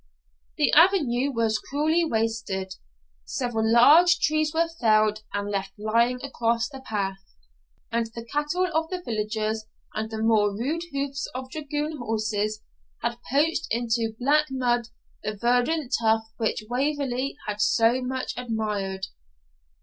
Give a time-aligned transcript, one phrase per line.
[0.57, 2.73] The avenue was cruelly wasted.
[3.23, 7.19] Several large trees were felled and left lying across the path;
[7.91, 12.63] and the cattle of the villagers, and the more rude hoofs of dragoon horses,
[13.03, 14.87] had poached into black mud
[15.21, 19.05] the verdant turf which Waverley had so much admired.